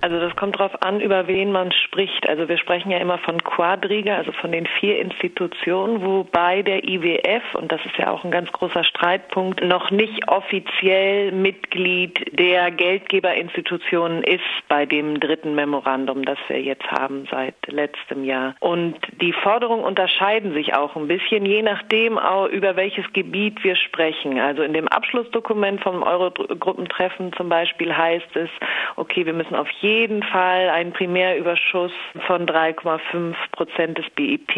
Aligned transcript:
Also 0.00 0.20
das 0.20 0.36
kommt 0.36 0.60
darauf 0.60 0.80
an, 0.82 1.00
über 1.00 1.26
wen 1.26 1.50
man 1.50 1.72
spricht. 1.72 2.28
Also 2.28 2.48
wir 2.48 2.56
sprechen 2.56 2.90
ja 2.90 2.98
immer 2.98 3.18
von 3.18 3.42
Quadriga, 3.42 4.16
also 4.16 4.30
von 4.32 4.52
den 4.52 4.66
vier 4.66 5.00
Institutionen, 5.00 6.02
wobei 6.02 6.62
der 6.62 6.88
IWF, 6.88 7.42
und 7.54 7.72
das 7.72 7.84
ist 7.84 7.96
ja 7.98 8.10
auch 8.12 8.24
ein 8.24 8.30
ganz 8.30 8.52
großer 8.52 8.84
Streitpunkt, 8.84 9.60
noch 9.64 9.90
nicht 9.90 10.28
offiziell 10.28 11.32
Mitglied 11.32 12.38
der 12.38 12.70
Geldgeberinstitutionen 12.70 14.22
ist 14.22 14.44
bei 14.68 14.86
dem 14.86 15.18
dritten 15.18 15.56
Memorandum, 15.56 16.24
das 16.24 16.38
wir 16.46 16.62
jetzt 16.62 16.88
haben 16.92 17.26
seit 17.30 17.54
letztem 17.66 18.24
Jahr. 18.24 18.54
Und 18.60 18.96
die 19.20 19.32
Forderungen 19.32 19.82
unterscheiden 19.82 20.54
sich 20.54 20.74
auch 20.74 20.94
ein 20.94 21.08
bisschen, 21.08 21.44
je 21.44 21.62
nachdem, 21.62 22.20
über 22.52 22.76
welches 22.76 23.12
Gebiet 23.12 23.64
wir 23.64 23.74
sprechen. 23.74 24.38
Also 24.38 24.62
in 24.62 24.74
dem 24.74 24.86
Abschlussdokument 24.86 25.82
vom 25.82 26.04
Eurogruppentreffen 26.04 27.32
zum 27.32 27.48
Beispiel 27.48 27.96
heißt 27.96 28.36
es, 28.36 28.50
okay, 28.94 29.26
wir 29.26 29.32
müssen 29.32 29.56
auf 29.56 29.68
jeden 29.80 29.87
Fall 30.30 30.68
einen 30.70 30.92
Primärüberschuss 30.92 31.92
von 32.26 32.46
3,5 32.46 33.34
Prozent 33.52 33.98
des 33.98 34.08
BIP 34.10 34.56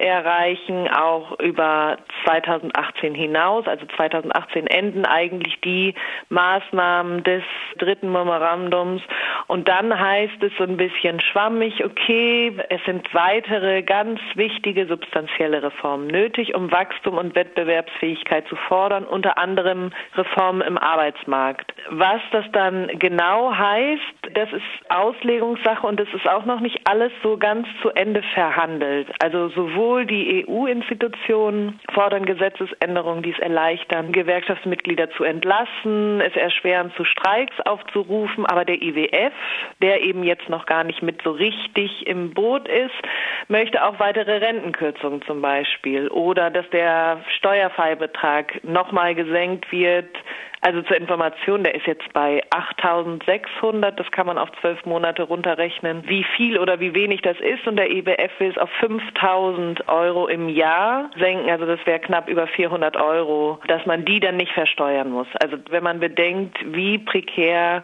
erreichen, 0.00 0.88
auch 0.88 1.38
über 1.40 1.98
2018 2.24 3.14
hinaus. 3.14 3.66
Also 3.66 3.86
2018 3.96 4.66
enden 4.66 5.04
eigentlich 5.04 5.60
die 5.60 5.94
Maßnahmen 6.28 7.24
des 7.24 7.42
dritten 7.78 8.10
Memorandums. 8.12 9.02
Und 9.48 9.68
dann 9.68 9.98
heißt 9.98 10.42
es 10.42 10.52
so 10.56 10.64
ein 10.64 10.76
bisschen 10.76 11.20
schwammig, 11.20 11.84
okay, 11.84 12.52
es 12.68 12.80
sind 12.84 13.12
weitere 13.12 13.82
ganz 13.82 14.20
wichtige 14.34 14.86
substanzielle 14.86 15.62
Reformen 15.62 16.06
nötig, 16.06 16.54
um 16.54 16.70
Wachstum 16.72 17.18
und 17.18 17.34
Wettbewerbsfähigkeit 17.34 18.46
zu 18.48 18.56
fordern, 18.56 19.04
unter 19.04 19.36
anderem 19.36 19.90
Reformen 20.14 20.62
im 20.62 20.78
Arbeitsmarkt. 20.78 21.74
Was 21.90 22.20
das 22.32 22.44
dann 22.52 22.88
genau 22.98 23.54
heißt, 23.54 24.34
das 24.34 24.52
ist 24.52 24.62
Auslegungssache 24.88 25.86
und 25.86 26.00
es 26.00 26.08
ist 26.14 26.28
auch 26.28 26.44
noch 26.44 26.60
nicht 26.60 26.80
alles 26.84 27.12
so 27.22 27.36
ganz 27.36 27.66
zu 27.82 27.90
Ende 27.90 28.22
verhandelt. 28.34 29.08
Also 29.22 29.48
sowohl 29.48 30.06
die 30.06 30.46
EU-Institutionen 30.46 31.78
fordern 31.92 32.24
Gesetzesänderungen, 32.24 33.22
die 33.22 33.32
es 33.32 33.38
erleichtern, 33.38 34.12
Gewerkschaftsmitglieder 34.12 35.10
zu 35.12 35.24
entlassen, 35.24 36.20
es 36.20 36.34
erschweren, 36.36 36.92
zu 36.96 37.04
Streiks 37.04 37.58
aufzurufen, 37.60 38.46
aber 38.46 38.64
der 38.64 38.82
IWF, 38.82 39.32
der 39.82 40.02
eben 40.02 40.24
jetzt 40.24 40.48
noch 40.48 40.66
gar 40.66 40.84
nicht 40.84 41.02
mit 41.02 41.22
so 41.22 41.30
richtig 41.30 42.06
im 42.06 42.34
Boot 42.34 42.68
ist, 42.68 42.90
möchte 43.48 43.84
auch 43.84 43.98
weitere 43.98 44.38
Rentenkürzungen 44.38 45.22
zum 45.22 45.40
Beispiel 45.40 46.08
oder 46.08 46.50
dass 46.50 46.68
der 46.70 47.22
Steuerfreibetrag 47.38 48.64
nochmal 48.64 49.14
gesenkt 49.14 49.70
wird 49.72 50.08
also 50.62 50.82
zur 50.82 50.96
Information, 50.98 51.64
der 51.64 51.74
ist 51.74 51.86
jetzt 51.86 52.12
bei 52.12 52.42
8.600. 52.50 53.92
Das 53.92 54.10
kann 54.10 54.26
man 54.26 54.36
auf 54.36 54.50
zwölf 54.60 54.84
Monate 54.84 55.22
runterrechnen, 55.22 56.02
wie 56.06 56.24
viel 56.36 56.58
oder 56.58 56.80
wie 56.80 56.94
wenig 56.94 57.22
das 57.22 57.38
ist. 57.40 57.66
Und 57.66 57.76
der 57.76 57.90
IWF 57.90 58.30
will 58.38 58.50
es 58.50 58.58
auf 58.58 58.70
5.000 58.80 59.88
Euro 59.88 60.26
im 60.28 60.48
Jahr 60.48 61.10
senken. 61.18 61.50
Also 61.50 61.66
das 61.66 61.80
wäre 61.86 62.00
knapp 62.00 62.28
über 62.28 62.46
400 62.46 62.96
Euro, 62.96 63.58
dass 63.68 63.84
man 63.86 64.04
die 64.04 64.20
dann 64.20 64.36
nicht 64.36 64.52
versteuern 64.52 65.10
muss. 65.10 65.28
Also 65.40 65.56
wenn 65.70 65.82
man 65.82 66.00
bedenkt, 66.00 66.58
wie 66.64 66.98
prekär 66.98 67.82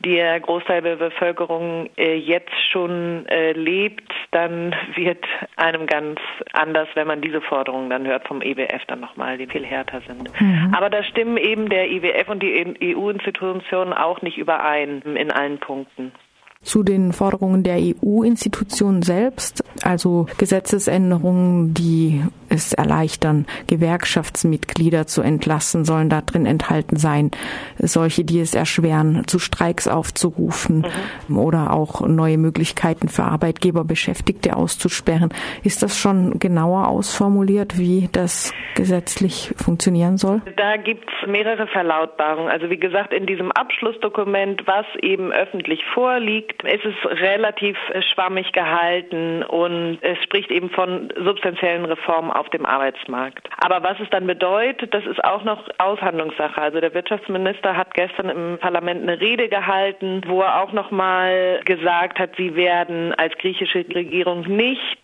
der 0.00 0.40
Großteil 0.40 0.82
der 0.82 0.96
Bevölkerung 0.96 1.90
äh, 1.96 2.16
jetzt 2.16 2.54
schon 2.70 3.26
äh, 3.26 3.52
lebt, 3.52 4.12
dann 4.30 4.74
wird 4.94 5.24
einem 5.56 5.86
ganz 5.86 6.20
anders, 6.52 6.88
wenn 6.94 7.06
man 7.06 7.20
diese 7.20 7.40
Forderungen 7.40 7.90
dann 7.90 8.06
hört 8.06 8.26
vom 8.26 8.42
IWF 8.42 8.84
dann 8.86 9.00
nochmal, 9.00 9.36
die 9.38 9.46
viel 9.46 9.64
härter 9.64 10.00
sind. 10.06 10.30
Mhm. 10.40 10.72
Aber 10.76 10.88
da 10.88 11.02
stimmen 11.02 11.36
eben 11.36 11.68
der 11.68 11.90
IWF 11.90 12.00
IWF 12.02 12.28
und 12.28 12.42
die 12.42 12.94
EU-Institutionen 12.94 13.92
auch 13.92 14.22
nicht 14.22 14.38
überein 14.38 15.02
in 15.02 15.30
allen 15.30 15.58
Punkten 15.58 16.09
zu 16.62 16.82
den 16.82 17.12
Forderungen 17.12 17.62
der 17.62 17.78
EU-Institutionen 17.78 19.02
selbst, 19.02 19.64
also 19.82 20.26
Gesetzesänderungen, 20.38 21.74
die 21.74 22.22
es 22.50 22.72
erleichtern, 22.72 23.46
Gewerkschaftsmitglieder 23.68 25.06
zu 25.06 25.22
entlassen, 25.22 25.84
sollen 25.84 26.10
da 26.10 26.20
drin 26.20 26.46
enthalten 26.46 26.96
sein. 26.96 27.30
Solche, 27.78 28.24
die 28.24 28.40
es 28.40 28.54
erschweren, 28.54 29.26
zu 29.26 29.38
Streiks 29.38 29.88
aufzurufen 29.88 30.84
mhm. 31.28 31.38
oder 31.38 31.72
auch 31.72 32.06
neue 32.06 32.38
Möglichkeiten 32.38 33.08
für 33.08 33.22
Arbeitgeber, 33.22 33.84
Beschäftigte 33.84 34.56
auszusperren. 34.56 35.30
Ist 35.62 35.82
das 35.82 35.98
schon 35.98 36.38
genauer 36.38 36.88
ausformuliert, 36.88 37.78
wie 37.78 38.08
das 38.12 38.52
gesetzlich 38.74 39.52
funktionieren 39.56 40.16
soll? 40.18 40.42
Da 40.56 40.76
gibt 40.76 41.08
es 41.08 41.28
mehrere 41.28 41.66
Verlautbarungen. 41.68 42.50
Also 42.50 42.70
wie 42.70 42.78
gesagt, 42.78 43.12
in 43.12 43.26
diesem 43.26 43.52
Abschlussdokument, 43.52 44.66
was 44.66 44.86
eben 45.02 45.32
öffentlich 45.32 45.84
vorliegt, 45.94 46.62
ist 46.64 46.84
es 46.84 47.20
relativ 47.20 47.76
schwammig 48.12 48.52
gehalten 48.52 49.42
und 49.42 49.98
es 50.02 50.22
spricht 50.24 50.50
eben 50.50 50.70
von 50.70 51.12
substanziellen 51.16 51.84
Reformen 51.84 52.30
auf 52.40 52.48
dem 52.48 52.64
Arbeitsmarkt. 52.64 53.48
Aber 53.62 53.82
was 53.82 54.00
es 54.00 54.08
dann 54.10 54.26
bedeutet, 54.26 54.94
das 54.94 55.04
ist 55.04 55.22
auch 55.22 55.44
noch 55.44 55.68
Aushandlungssache. 55.78 56.60
Also 56.60 56.80
der 56.80 56.94
Wirtschaftsminister 56.94 57.76
hat 57.76 57.92
gestern 57.94 58.30
im 58.30 58.58
Parlament 58.58 59.02
eine 59.02 59.20
Rede 59.20 59.48
gehalten, 59.48 60.22
wo 60.26 60.40
er 60.40 60.62
auch 60.62 60.72
noch 60.72 60.90
mal 60.90 61.60
gesagt 61.64 62.18
hat, 62.18 62.30
sie 62.36 62.56
werden 62.56 63.14
als 63.14 63.36
griechische 63.38 63.84
Regierung 63.94 64.42
nicht 64.42 64.98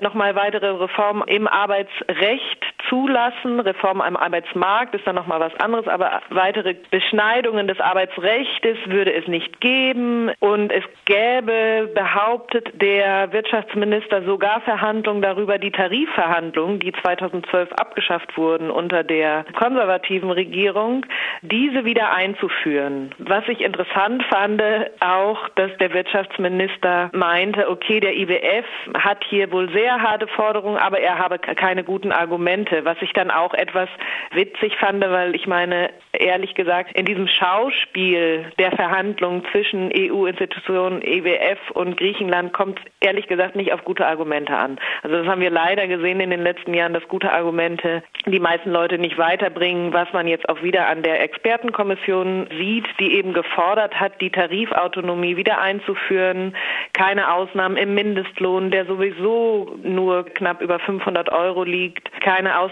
noch 0.00 0.14
mal 0.14 0.34
weitere 0.34 0.68
Reformen 0.68 1.26
im 1.26 1.48
Arbeitsrecht 1.48 2.62
zulassen. 2.88 3.60
Reform 3.60 4.00
am 4.00 4.16
Arbeitsmarkt 4.16 4.94
ist 4.94 5.06
dann 5.06 5.16
nochmal 5.16 5.40
was 5.40 5.54
anderes, 5.60 5.86
aber 5.88 6.20
weitere 6.30 6.74
Beschneidungen 6.90 7.68
des 7.68 7.80
Arbeitsrechts 7.80 8.78
würde 8.86 9.12
es 9.12 9.26
nicht 9.28 9.60
geben. 9.60 10.30
Und 10.40 10.72
es 10.72 10.84
gäbe, 11.04 11.90
behauptet 11.94 12.80
der 12.80 13.32
Wirtschaftsminister, 13.32 14.22
sogar 14.22 14.60
Verhandlungen 14.62 15.22
darüber, 15.22 15.58
die 15.58 15.70
Tarifverhandlungen, 15.70 16.80
die 16.80 16.92
2012 16.92 17.72
abgeschafft 17.72 18.36
wurden 18.36 18.70
unter 18.70 19.04
der 19.04 19.44
konservativen 19.58 20.30
Regierung, 20.30 21.04
diese 21.42 21.84
wieder 21.84 22.12
einzuführen. 22.12 23.14
Was 23.18 23.46
ich 23.48 23.60
interessant 23.60 24.24
fand, 24.24 24.56
auch, 25.00 25.48
dass 25.50 25.70
der 25.78 25.92
Wirtschaftsminister 25.92 27.10
meinte, 27.12 27.68
okay, 27.68 28.00
der 28.00 28.16
IWF 28.16 28.64
hat 28.96 29.24
hier 29.28 29.50
wohl 29.52 29.70
sehr 29.72 30.00
harte 30.00 30.26
Forderungen, 30.28 30.78
aber 30.78 31.00
er 31.00 31.18
habe 31.18 31.38
keine 31.38 31.84
guten 31.84 32.12
Argumente 32.12 32.75
Seite, 32.76 32.84
was 32.84 32.96
ich 33.00 33.12
dann 33.12 33.30
auch 33.30 33.54
etwas 33.54 33.88
witzig 34.32 34.76
fand, 34.78 35.02
weil 35.02 35.34
ich 35.34 35.46
meine, 35.46 35.90
ehrlich 36.12 36.54
gesagt, 36.54 36.96
in 36.96 37.04
diesem 37.04 37.28
Schauspiel 37.28 38.52
der 38.58 38.72
Verhandlungen 38.72 39.44
zwischen 39.52 39.90
EU-Institutionen, 39.94 41.02
EWF 41.02 41.58
und 41.72 41.96
Griechenland 41.96 42.52
kommt 42.52 42.80
ehrlich 43.00 43.26
gesagt 43.28 43.56
nicht 43.56 43.72
auf 43.72 43.84
gute 43.84 44.06
Argumente 44.06 44.56
an. 44.56 44.78
Also 45.02 45.16
das 45.16 45.26
haben 45.26 45.40
wir 45.40 45.50
leider 45.50 45.86
gesehen 45.86 46.20
in 46.20 46.30
den 46.30 46.42
letzten 46.42 46.74
Jahren, 46.74 46.94
dass 46.94 47.06
gute 47.08 47.32
Argumente 47.32 48.02
die 48.26 48.40
meisten 48.40 48.70
Leute 48.70 48.98
nicht 48.98 49.18
weiterbringen, 49.18 49.92
was 49.92 50.12
man 50.12 50.26
jetzt 50.26 50.48
auch 50.48 50.62
wieder 50.62 50.88
an 50.88 51.02
der 51.02 51.22
Expertenkommission 51.22 52.48
sieht, 52.58 52.86
die 52.98 53.16
eben 53.16 53.32
gefordert 53.32 53.98
hat, 54.00 54.20
die 54.20 54.30
Tarifautonomie 54.30 55.36
wieder 55.36 55.60
einzuführen, 55.60 56.56
keine 56.92 57.32
Ausnahmen 57.32 57.76
im 57.76 57.94
Mindestlohn, 57.94 58.70
der 58.70 58.86
sowieso 58.86 59.76
nur 59.82 60.24
knapp 60.24 60.60
über 60.62 60.78
500 60.78 61.30
Euro 61.32 61.64
liegt, 61.64 62.10
keine 62.20 62.58
Ausnahmen 62.58 62.65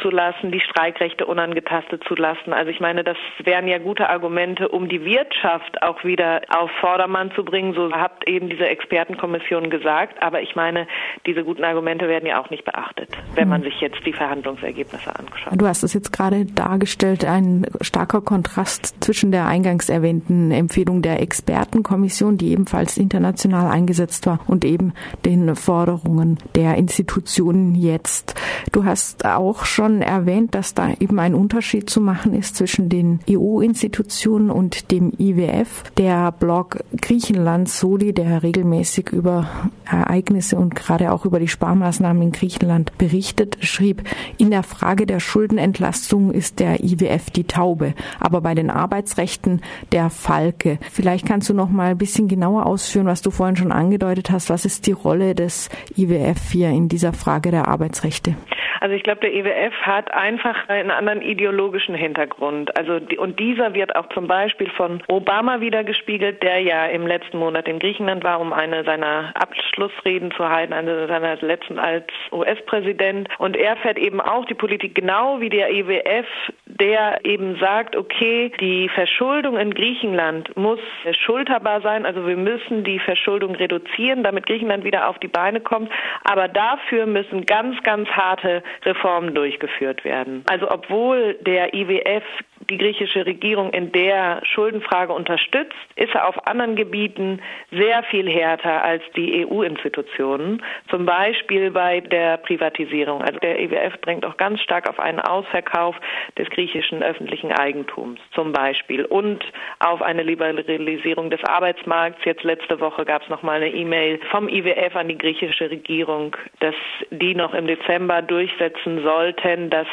zu 0.00 0.10
lassen, 0.10 0.50
die 0.52 0.60
Streikrechte 0.60 1.26
unangetastet 1.26 2.02
zu 2.04 2.14
lassen. 2.14 2.52
Also 2.52 2.70
ich 2.70 2.80
meine, 2.80 3.04
das 3.04 3.16
wären 3.42 3.68
ja 3.68 3.78
gute 3.78 4.08
Argumente, 4.08 4.68
um 4.68 4.88
die 4.88 5.04
Wirtschaft 5.04 5.82
auch 5.82 6.04
wieder 6.04 6.42
auf 6.48 6.70
Vordermann 6.80 7.30
zu 7.32 7.44
bringen. 7.44 7.74
So 7.74 7.92
hat 7.92 8.26
eben 8.26 8.48
diese 8.48 8.66
Expertenkommission 8.66 9.70
gesagt. 9.70 10.22
Aber 10.22 10.42
ich 10.42 10.56
meine, 10.56 10.86
diese 11.26 11.44
guten 11.44 11.64
Argumente 11.64 12.08
werden 12.08 12.26
ja 12.26 12.40
auch 12.40 12.50
nicht 12.50 12.64
beachtet, 12.64 13.10
wenn 13.34 13.48
man 13.48 13.62
hm. 13.62 13.70
sich 13.70 13.80
jetzt 13.80 14.04
die 14.04 14.12
Verhandlungsergebnisse 14.12 15.14
anschaut. 15.14 15.52
Du 15.56 15.66
hast 15.66 15.82
es 15.82 15.94
jetzt 15.94 16.12
gerade 16.12 16.44
dargestellt, 16.46 17.24
ein 17.24 17.66
starker 17.80 18.20
Kontrast 18.20 19.02
zwischen 19.02 19.32
der 19.32 19.46
eingangs 19.46 19.88
erwähnten 19.88 20.50
Empfehlung 20.50 21.02
der 21.02 21.20
Expertenkommission, 21.22 22.36
die 22.38 22.52
ebenfalls 22.52 22.96
international 22.98 23.70
eingesetzt 23.70 24.26
war, 24.26 24.40
und 24.46 24.64
eben 24.64 24.92
den 25.24 25.54
Forderungen 25.56 26.38
der 26.54 26.76
Institutionen 26.76 27.74
jetzt. 27.74 28.34
Du 28.72 28.84
hast 28.84 29.07
hast 29.08 29.24
auch 29.24 29.64
schon 29.64 30.02
erwähnt, 30.02 30.54
dass 30.54 30.74
da 30.74 30.92
eben 31.00 31.18
ein 31.18 31.34
Unterschied 31.34 31.88
zu 31.88 31.98
machen 31.98 32.34
ist 32.34 32.56
zwischen 32.56 32.90
den 32.90 33.20
EU-Institutionen 33.28 34.50
und 34.50 34.90
dem 34.90 35.14
IWF. 35.18 35.84
Der 35.96 36.30
Blog 36.30 36.84
Griechenland 37.00 37.70
Soli, 37.70 38.12
der 38.12 38.42
regelmäßig 38.42 39.08
über 39.08 39.48
Ereignisse 39.90 40.56
und 40.56 40.74
gerade 40.74 41.10
auch 41.10 41.24
über 41.24 41.40
die 41.40 41.48
Sparmaßnahmen 41.48 42.22
in 42.22 42.32
Griechenland 42.32 42.98
berichtet, 42.98 43.56
schrieb, 43.62 44.02
in 44.36 44.50
der 44.50 44.62
Frage 44.62 45.06
der 45.06 45.20
Schuldenentlastung 45.20 46.30
ist 46.30 46.60
der 46.60 46.84
IWF 46.84 47.30
die 47.30 47.44
Taube, 47.44 47.94
aber 48.20 48.42
bei 48.42 48.54
den 48.54 48.68
Arbeitsrechten 48.68 49.62
der 49.90 50.10
Falke. 50.10 50.78
Vielleicht 50.90 51.24
kannst 51.24 51.48
du 51.48 51.54
noch 51.54 51.70
mal 51.70 51.92
ein 51.92 51.98
bisschen 51.98 52.28
genauer 52.28 52.66
ausführen, 52.66 53.06
was 53.06 53.22
du 53.22 53.30
vorhin 53.30 53.56
schon 53.56 53.72
angedeutet 53.72 54.30
hast. 54.30 54.50
Was 54.50 54.66
ist 54.66 54.86
die 54.86 54.92
Rolle 54.92 55.34
des 55.34 55.70
IWF 55.96 56.50
hier 56.50 56.68
in 56.68 56.90
dieser 56.90 57.14
Frage 57.14 57.50
der 57.50 57.68
Arbeitsrechte? 57.68 58.36
Also 58.80 58.94
ich 58.94 59.02
glaube, 59.02 59.20
der 59.20 59.34
IWF 59.34 59.74
hat 59.82 60.12
einfach 60.12 60.68
einen 60.68 60.90
anderen 60.90 61.22
ideologischen 61.22 61.94
Hintergrund. 61.94 62.76
Also 62.78 63.00
und 63.18 63.38
dieser 63.38 63.74
wird 63.74 63.96
auch 63.96 64.08
zum 64.10 64.26
Beispiel 64.26 64.70
von 64.70 65.02
Obama 65.08 65.60
wieder 65.60 65.84
gespiegelt, 65.84 66.42
der 66.42 66.60
ja 66.60 66.86
im 66.86 67.06
letzten 67.06 67.38
Monat 67.38 67.68
in 67.68 67.78
Griechenland 67.78 68.24
war, 68.24 68.40
um 68.40 68.52
eine 68.52 68.84
seiner 68.84 69.32
Abschlussreden 69.34 70.30
zu 70.32 70.48
halten, 70.48 70.72
eine 70.72 71.06
seiner 71.08 71.36
letzten 71.36 71.78
als 71.78 72.06
US-Präsident. 72.32 73.28
Und 73.38 73.56
er 73.56 73.76
fährt 73.76 73.98
eben 73.98 74.20
auch 74.20 74.44
die 74.44 74.54
Politik 74.54 74.94
genau 74.94 75.40
wie 75.40 75.48
der 75.48 75.72
IWF, 75.72 76.26
der 76.66 77.24
eben 77.24 77.56
sagt, 77.58 77.96
okay, 77.96 78.52
die 78.60 78.88
Verschuldung 78.88 79.56
in 79.56 79.74
Griechenland 79.74 80.56
muss 80.56 80.80
schulterbar 81.12 81.80
sein. 81.80 82.06
Also 82.06 82.26
wir 82.26 82.36
müssen 82.36 82.84
die 82.84 82.98
Verschuldung 82.98 83.54
reduzieren, 83.54 84.22
damit 84.22 84.46
Griechenland 84.46 84.84
wieder 84.84 85.08
auf 85.08 85.18
die 85.18 85.28
Beine 85.28 85.60
kommt. 85.60 85.90
Aber 86.24 86.48
dafür 86.48 87.06
müssen 87.06 87.46
ganz, 87.46 87.82
ganz 87.82 88.08
harte 88.10 88.62
Reformen 88.84 89.34
durchgeführt 89.34 90.04
werden. 90.04 90.44
Also 90.48 90.70
obwohl 90.70 91.34
der 91.40 91.74
IWF 91.74 92.24
die 92.70 92.78
griechische 92.78 93.24
Regierung 93.24 93.70
in 93.70 93.92
der 93.92 94.40
Schuldenfrage 94.44 95.12
unterstützt, 95.12 95.74
ist 95.96 96.14
er 96.14 96.28
auf 96.28 96.46
anderen 96.46 96.76
Gebieten 96.76 97.40
sehr 97.70 98.02
viel 98.04 98.28
härter 98.28 98.84
als 98.84 99.02
die 99.16 99.46
EU-Institutionen, 99.46 100.62
zum 100.90 101.06
Beispiel 101.06 101.70
bei 101.70 102.00
der 102.00 102.36
Privatisierung. 102.36 103.22
Also 103.22 103.38
der 103.40 103.58
IWF 103.60 103.96
drängt 103.98 104.26
auch 104.26 104.36
ganz 104.36 104.60
stark 104.60 104.88
auf 104.88 105.00
einen 105.00 105.20
Ausverkauf 105.20 105.96
des 106.36 106.48
griechischen 106.50 107.02
öffentlichen 107.02 107.52
Eigentums 107.52 108.20
zum 108.34 108.52
Beispiel 108.52 109.04
und 109.04 109.44
auf 109.78 110.02
eine 110.02 110.22
Liberalisierung 110.22 111.30
des 111.30 111.42
Arbeitsmarkts. 111.44 112.24
Jetzt 112.24 112.44
letzte 112.44 112.80
Woche 112.80 113.04
gab 113.04 113.22
es 113.22 113.28
noch 113.28 113.42
mal 113.42 113.56
eine 113.62 113.70
E-Mail 113.70 114.20
vom 114.30 114.48
IWF 114.48 114.94
an 114.94 115.08
die 115.08 115.18
griechische 115.18 115.70
Regierung, 115.70 116.36
dass 116.60 116.74
die 117.10 117.34
noch 117.34 117.54
im 117.54 117.66
Dezember 117.66 118.20
durchsetzen 118.20 119.02
sollten, 119.02 119.70
dass 119.70 119.86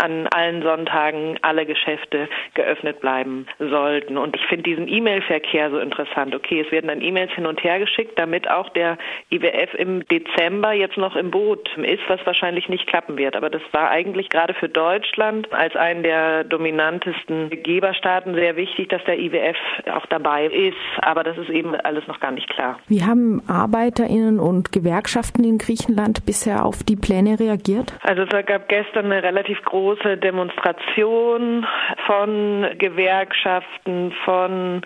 an 0.00 0.26
allen 0.28 0.62
Sonntagen 0.62 1.38
alle 1.42 1.66
Geschäfte 1.66 2.21
geöffnet 2.54 3.00
bleiben 3.00 3.46
sollten. 3.58 4.18
Und 4.18 4.36
ich 4.36 4.44
finde 4.46 4.64
diesen 4.64 4.88
E-Mail-Verkehr 4.88 5.70
so 5.70 5.78
interessant. 5.78 6.34
Okay, 6.34 6.60
es 6.60 6.72
werden 6.72 6.88
dann 6.88 7.00
E-Mails 7.00 7.32
hin 7.32 7.46
und 7.46 7.62
her 7.62 7.78
geschickt, 7.78 8.18
damit 8.18 8.48
auch 8.50 8.68
der 8.70 8.98
IWF 9.30 9.74
im 9.74 10.06
Dezember 10.08 10.72
jetzt 10.72 10.96
noch 10.96 11.16
im 11.16 11.30
Boot 11.30 11.68
ist, 11.76 12.02
was 12.08 12.24
wahrscheinlich 12.26 12.68
nicht 12.68 12.86
klappen 12.86 13.16
wird. 13.16 13.36
Aber 13.36 13.50
das 13.50 13.62
war 13.72 13.90
eigentlich 13.90 14.28
gerade 14.28 14.54
für 14.54 14.68
Deutschland 14.68 15.52
als 15.52 15.76
einen 15.76 16.02
der 16.02 16.44
dominantesten 16.44 17.50
Geberstaaten 17.50 18.34
sehr 18.34 18.56
wichtig, 18.56 18.88
dass 18.88 19.02
der 19.04 19.18
IWF 19.18 19.56
auch 19.92 20.06
dabei 20.06 20.46
ist. 20.46 20.76
Aber 21.00 21.22
das 21.22 21.38
ist 21.38 21.50
eben 21.50 21.74
alles 21.74 22.06
noch 22.06 22.20
gar 22.20 22.30
nicht 22.30 22.48
klar. 22.48 22.78
Wie 22.88 23.02
haben 23.02 23.42
ArbeiterInnen 23.48 24.38
und 24.38 24.72
Gewerkschaften 24.72 25.44
in 25.44 25.58
Griechenland 25.58 26.24
bisher 26.26 26.64
auf 26.64 26.82
die 26.82 26.96
Pläne 26.96 27.38
reagiert? 27.38 27.92
Also 28.02 28.22
es 28.22 28.46
gab 28.46 28.68
gestern 28.68 29.06
eine 29.06 29.22
relativ 29.22 29.62
große 29.64 30.16
Demonstration 30.16 31.66
von 32.12 32.66
Gewerkschaften, 32.78 34.12
von 34.24 34.82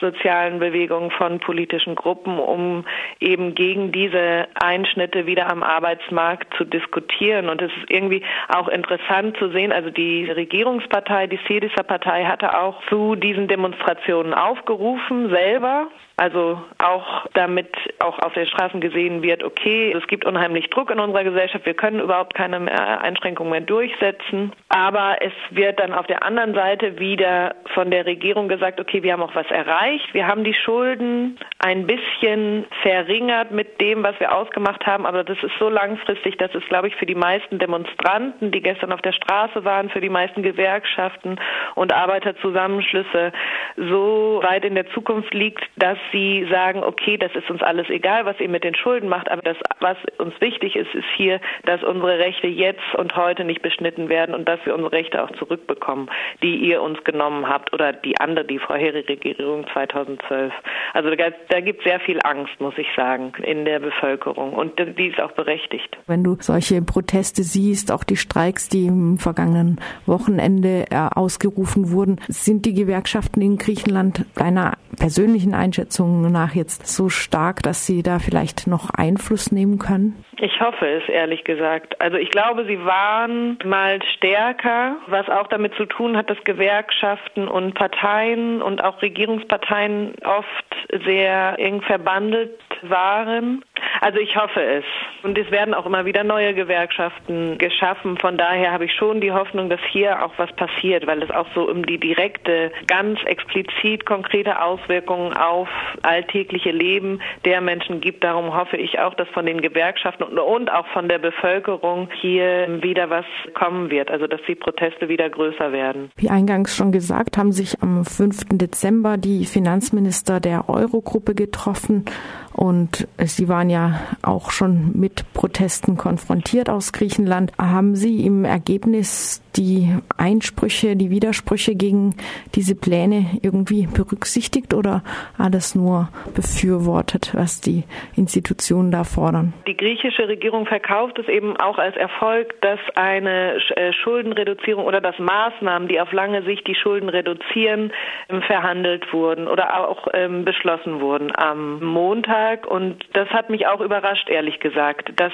sozialen 0.00 0.58
Bewegungen, 0.58 1.10
von 1.10 1.38
politischen 1.38 1.94
Gruppen, 1.94 2.38
um 2.38 2.86
eben 3.20 3.54
gegen 3.54 3.92
diese 3.92 4.48
Einschnitte 4.54 5.26
wieder 5.26 5.50
am 5.50 5.62
Arbeitsmarkt 5.62 6.54
zu 6.56 6.64
diskutieren. 6.64 7.50
Und 7.50 7.60
es 7.60 7.70
ist 7.70 7.90
irgendwie 7.90 8.22
auch 8.48 8.68
interessant 8.68 9.36
zu 9.36 9.50
sehen, 9.50 9.72
also 9.72 9.90
die 9.90 10.30
Regierungspartei, 10.30 11.26
die 11.26 11.40
Syriza-Partei 11.46 12.24
hatte 12.24 12.58
auch 12.58 12.80
zu 12.88 13.14
diesen 13.14 13.46
Demonstrationen 13.46 14.32
aufgerufen, 14.32 15.28
selber. 15.28 15.88
Also 16.20 16.60
auch 16.76 17.24
damit 17.32 17.74
auch 17.98 18.18
auf 18.18 18.34
den 18.34 18.46
Straßen 18.46 18.82
gesehen 18.82 19.22
wird, 19.22 19.42
okay, 19.42 19.90
es 19.96 20.06
gibt 20.06 20.26
unheimlich 20.26 20.68
Druck 20.68 20.90
in 20.90 21.00
unserer 21.00 21.24
Gesellschaft, 21.24 21.64
wir 21.64 21.72
können 21.72 21.98
überhaupt 21.98 22.34
keine 22.34 22.60
Einschränkungen 23.00 23.50
mehr 23.50 23.62
durchsetzen. 23.62 24.52
Aber 24.68 25.16
es 25.22 25.32
wird 25.48 25.80
dann 25.80 25.94
auf 25.94 26.06
der 26.08 26.22
anderen 26.22 26.52
Seite 26.52 26.98
wieder 26.98 27.54
von 27.72 27.90
der 27.90 28.04
Regierung 28.04 28.48
gesagt, 28.48 28.80
okay, 28.80 29.02
wir 29.02 29.14
haben 29.14 29.22
auch 29.22 29.34
was 29.34 29.50
erreicht, 29.50 30.12
wir 30.12 30.26
haben 30.26 30.44
die 30.44 30.52
Schulden 30.52 31.38
ein 31.58 31.86
bisschen 31.86 32.66
verringert 32.82 33.50
mit 33.50 33.80
dem, 33.80 34.02
was 34.02 34.20
wir 34.20 34.34
ausgemacht 34.34 34.86
haben, 34.86 35.06
aber 35.06 35.24
das 35.24 35.38
ist 35.42 35.54
so 35.58 35.70
langfristig, 35.70 36.36
dass 36.36 36.54
es, 36.54 36.64
glaube 36.68 36.88
ich, 36.88 36.96
für 36.96 37.06
die 37.06 37.14
meisten 37.14 37.58
Demonstranten, 37.58 38.50
die 38.50 38.60
gestern 38.60 38.92
auf 38.92 39.00
der 39.00 39.12
Straße 39.12 39.64
waren, 39.64 39.88
für 39.88 40.02
die 40.02 40.10
meisten 40.10 40.42
Gewerkschaften 40.42 41.40
und 41.76 41.94
Arbeiterzusammenschlüsse 41.94 43.32
so 43.76 44.42
weit 44.44 44.66
in 44.66 44.74
der 44.74 44.90
Zukunft 44.90 45.32
liegt, 45.32 45.64
dass 45.76 45.96
sie 46.12 46.46
sagen, 46.50 46.82
okay, 46.82 47.16
das 47.16 47.34
ist 47.34 47.50
uns 47.50 47.62
alles 47.62 47.88
egal, 47.88 48.24
was 48.24 48.38
ihr 48.40 48.48
mit 48.48 48.64
den 48.64 48.74
Schulden 48.74 49.08
macht, 49.08 49.30
aber 49.30 49.42
das, 49.42 49.56
was 49.80 49.96
uns 50.18 50.34
wichtig 50.40 50.76
ist, 50.76 50.94
ist 50.94 51.06
hier, 51.16 51.40
dass 51.64 51.82
unsere 51.82 52.18
Rechte 52.18 52.46
jetzt 52.46 52.94
und 52.96 53.16
heute 53.16 53.44
nicht 53.44 53.62
beschnitten 53.62 54.08
werden 54.08 54.34
und 54.34 54.48
dass 54.48 54.60
wir 54.64 54.74
unsere 54.74 54.92
Rechte 54.92 55.22
auch 55.22 55.30
zurückbekommen, 55.32 56.10
die 56.42 56.56
ihr 56.56 56.82
uns 56.82 57.02
genommen 57.04 57.48
habt 57.48 57.72
oder 57.72 57.92
die 57.92 58.18
andere, 58.20 58.44
die 58.44 58.58
vorherige 58.58 59.08
Regierung 59.08 59.66
2012. 59.72 60.52
Also 60.92 61.14
da, 61.14 61.30
da 61.48 61.60
gibt 61.60 61.80
es 61.80 61.84
sehr 61.84 62.00
viel 62.00 62.18
Angst, 62.24 62.60
muss 62.60 62.74
ich 62.76 62.88
sagen, 62.96 63.32
in 63.42 63.64
der 63.64 63.80
Bevölkerung 63.80 64.52
und 64.52 64.78
die 64.78 65.08
ist 65.08 65.20
auch 65.20 65.32
berechtigt. 65.32 65.96
Wenn 66.06 66.24
du 66.24 66.36
solche 66.40 66.82
Proteste 66.82 67.42
siehst, 67.42 67.92
auch 67.92 68.04
die 68.04 68.16
Streiks, 68.16 68.68
die 68.68 68.86
im 68.86 69.18
vergangenen 69.18 69.80
Wochenende 70.06 70.86
äh, 70.90 71.08
ausgerufen 71.14 71.90
wurden, 71.92 72.20
sind 72.28 72.66
die 72.66 72.74
Gewerkschaften 72.74 73.42
in 73.42 73.58
Griechenland 73.58 74.24
deiner 74.34 74.74
persönlichen 74.98 75.54
Einschätzung 75.54 75.99
nach 76.06 76.54
jetzt 76.54 76.86
so 76.86 77.08
stark, 77.08 77.62
dass 77.62 77.86
sie 77.86 78.02
da 78.02 78.18
vielleicht 78.18 78.66
noch 78.66 78.90
Einfluss 78.90 79.52
nehmen 79.52 79.78
können? 79.78 80.24
Ich 80.38 80.60
hoffe 80.60 80.86
es, 80.86 81.08
ehrlich 81.08 81.44
gesagt. 81.44 82.00
Also 82.00 82.16
ich 82.16 82.30
glaube, 82.30 82.64
sie 82.64 82.84
waren 82.84 83.58
mal 83.64 84.00
stärker, 84.16 84.96
was 85.06 85.28
auch 85.28 85.48
damit 85.48 85.74
zu 85.74 85.86
tun 85.86 86.16
hat, 86.16 86.30
dass 86.30 86.42
Gewerkschaften 86.44 87.46
und 87.46 87.74
Parteien 87.74 88.62
und 88.62 88.82
auch 88.82 89.02
Regierungsparteien 89.02 90.14
oft 90.24 91.04
sehr 91.04 91.58
eng 91.58 91.82
verbandelt 91.82 92.58
waren. 92.82 93.64
Also 94.00 94.18
ich 94.18 94.36
hoffe 94.36 94.62
es. 94.62 94.84
Und 95.22 95.36
es 95.36 95.50
werden 95.50 95.74
auch 95.74 95.86
immer 95.86 96.04
wieder 96.04 96.24
neue 96.24 96.54
Gewerkschaften 96.54 97.58
geschaffen. 97.58 98.16
Von 98.16 98.38
daher 98.38 98.72
habe 98.72 98.86
ich 98.86 98.94
schon 98.94 99.20
die 99.20 99.32
Hoffnung, 99.32 99.68
dass 99.68 99.80
hier 99.90 100.24
auch 100.24 100.32
was 100.38 100.50
passiert, 100.52 101.06
weil 101.06 101.22
es 101.22 101.30
auch 101.30 101.46
so 101.54 101.68
um 101.68 101.84
die 101.84 101.98
direkte, 101.98 102.72
ganz 102.86 103.22
explizit 103.24 104.06
konkrete 104.06 104.62
Auswirkungen 104.62 105.32
auf 105.34 105.68
alltägliche 106.02 106.70
Leben 106.70 107.20
der 107.44 107.60
Menschen 107.60 108.00
gibt. 108.00 108.24
Darum 108.24 108.54
hoffe 108.54 108.76
ich 108.76 108.98
auch, 108.98 109.14
dass 109.14 109.28
von 109.28 109.46
den 109.46 109.60
Gewerkschaften 109.60 110.24
und 110.24 110.70
auch 110.70 110.86
von 110.88 111.08
der 111.08 111.18
Bevölkerung 111.18 112.08
hier 112.20 112.82
wieder 112.82 113.10
was 113.10 113.26
kommen 113.54 113.90
wird. 113.90 114.10
Also 114.10 114.26
dass 114.26 114.40
die 114.48 114.54
Proteste 114.54 115.08
wieder 115.08 115.28
größer 115.28 115.72
werden. 115.72 116.10
Wie 116.16 116.30
eingangs 116.30 116.76
schon 116.76 116.92
gesagt, 116.92 117.36
haben 117.36 117.52
sich 117.52 117.82
am 117.82 118.04
5. 118.04 118.48
Dezember 118.52 119.18
die 119.18 119.44
Finanzminister 119.44 120.40
der 120.40 120.68
Eurogruppe 120.68 121.34
getroffen 121.34 122.04
und 122.52 123.06
Sie 123.18 123.48
waren 123.48 123.70
ja 123.70 124.00
auch 124.22 124.50
schon 124.50 124.92
mit 124.98 125.09
Protesten 125.32 125.96
konfrontiert 125.96 126.68
aus 126.68 126.92
Griechenland. 126.92 127.52
Haben 127.58 127.94
Sie 127.96 128.24
im 128.24 128.44
Ergebnis 128.44 129.42
die 129.56 129.88
Einsprüche, 130.16 130.96
die 130.96 131.10
Widersprüche 131.10 131.74
gegen 131.74 132.14
diese 132.54 132.74
Pläne 132.74 133.26
irgendwie 133.42 133.86
berücksichtigt 133.86 134.74
oder 134.74 135.02
alles 135.38 135.74
nur 135.74 136.08
befürwortet, 136.34 137.32
was 137.34 137.60
die 137.60 137.84
Institutionen 138.16 138.90
da 138.90 139.04
fordern? 139.04 139.52
Die 139.66 139.76
griechische 139.76 140.28
Regierung 140.28 140.66
verkauft 140.66 141.18
es 141.18 141.28
eben 141.28 141.56
auch 141.56 141.78
als 141.78 141.96
Erfolg, 141.96 142.60
dass 142.60 142.78
eine 142.94 143.56
äh, 143.76 143.92
Schuldenreduzierung 143.92 144.84
oder 144.84 145.00
dass 145.00 145.18
Maßnahmen, 145.18 145.88
die 145.88 146.00
auf 146.00 146.12
lange 146.12 146.42
Sicht 146.42 146.66
die 146.66 146.74
Schulden 146.74 147.08
reduzieren, 147.08 147.92
ähm, 148.28 148.42
verhandelt 148.42 149.12
wurden 149.12 149.48
oder 149.48 149.78
auch 149.88 150.06
ähm, 150.14 150.44
beschlossen 150.44 151.00
wurden 151.00 151.32
am 151.36 151.82
Montag. 151.84 152.66
Und 152.66 153.04
das 153.12 153.28
hat 153.30 153.50
mich 153.50 153.66
auch 153.66 153.80
überrascht, 153.80 154.28
ehrlich 154.28 154.60
gesagt, 155.00 155.20
dass 155.20 155.32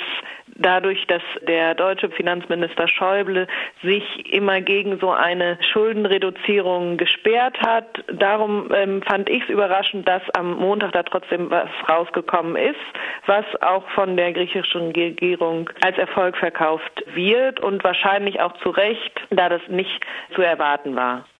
dadurch, 0.58 1.06
dass 1.06 1.22
der 1.46 1.74
deutsche 1.74 2.10
Finanzminister 2.10 2.88
Schäuble 2.88 3.46
sich 3.82 4.32
immer 4.32 4.60
gegen 4.60 4.98
so 5.00 5.10
eine 5.10 5.58
Schuldenreduzierung 5.72 6.96
gesperrt 6.96 7.60
hat. 7.60 8.04
Darum 8.12 8.70
ähm, 8.74 9.02
fand 9.02 9.28
ich 9.28 9.42
es 9.42 9.48
überraschend, 9.48 10.08
dass 10.08 10.22
am 10.34 10.56
Montag 10.56 10.92
da 10.92 11.02
trotzdem 11.02 11.50
was 11.50 11.68
rausgekommen 11.88 12.56
ist, 12.56 12.76
was 13.26 13.44
auch 13.60 13.86
von 13.90 14.16
der 14.16 14.32
griechischen 14.32 14.92
Regierung 14.92 15.68
als 15.84 15.98
Erfolg 15.98 16.36
verkauft 16.36 17.04
wird 17.14 17.60
und 17.60 17.84
wahrscheinlich 17.84 18.40
auch 18.40 18.56
zu 18.62 18.70
Recht, 18.70 19.20
da 19.30 19.48
das 19.48 19.62
nicht 19.68 20.00
zu 20.34 20.42
erwarten 20.42 20.96
war. 20.96 21.26